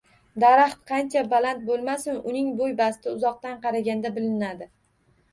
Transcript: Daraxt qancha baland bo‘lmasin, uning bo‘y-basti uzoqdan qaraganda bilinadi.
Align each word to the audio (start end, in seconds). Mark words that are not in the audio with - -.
Daraxt 0.43 0.77
qancha 0.91 1.21
baland 1.33 1.59
bo‘lmasin, 1.67 2.17
uning 2.31 2.47
bo‘y-basti 2.61 3.13
uzoqdan 3.19 3.59
qaraganda 3.67 4.13
bilinadi. 4.17 4.69